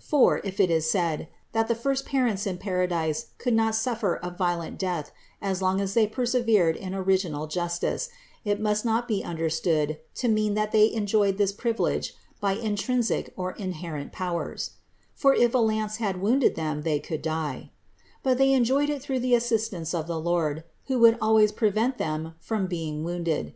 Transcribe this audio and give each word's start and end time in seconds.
For, 0.00 0.40
if 0.42 0.58
it 0.58 0.68
is 0.68 0.90
said, 0.90 1.28
that 1.52 1.68
the 1.68 1.74
first 1.76 2.04
parents 2.06 2.44
in 2.44 2.58
paradise 2.58 3.26
could 3.38 3.54
not 3.54 3.76
suffer 3.76 4.18
a 4.20 4.32
violent 4.32 4.78
death 4.80 5.12
as 5.40 5.62
long 5.62 5.80
as 5.80 5.94
they 5.94 6.08
persevered 6.08 6.74
in 6.74 6.92
orig 6.92 7.20
inal 7.20 7.48
justice, 7.48 8.08
it 8.44 8.58
must 8.58 8.84
not 8.84 9.06
be 9.06 9.22
understood 9.22 10.00
to 10.16 10.26
mean 10.26 10.54
that 10.54 10.72
they 10.72 10.90
enjoyed 10.92 11.38
this 11.38 11.52
privilege 11.52 12.14
by 12.40 12.54
intrinsic 12.54 13.32
or 13.36 13.52
inherent 13.52 14.10
powers 14.10 14.72
(for 15.14 15.34
if 15.36 15.54
a 15.54 15.58
lance 15.58 16.00
would 16.00 16.06
have 16.06 16.20
wounded 16.20 16.56
them 16.56 16.82
they 16.82 16.98
could 16.98 17.22
die), 17.22 17.70
but 18.24 18.38
they 18.38 18.52
enjoyed 18.54 18.90
it 18.90 19.00
through 19.00 19.20
the 19.20 19.36
assistance 19.36 19.94
of 19.94 20.08
the 20.08 20.18
Lord, 20.18 20.64
who 20.86 20.98
would 20.98 21.16
always 21.20 21.52
prevent 21.52 21.96
them 21.96 22.34
from 22.40 22.66
being 22.66 23.04
wounded. 23.04 23.54